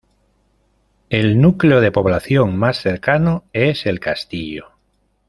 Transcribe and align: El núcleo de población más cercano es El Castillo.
El 1.11 1.39
núcleo 1.39 1.79
de 1.79 1.91
población 1.91 2.57
más 2.57 2.77
cercano 2.77 3.43
es 3.53 3.85
El 3.85 3.99
Castillo. 3.99 4.69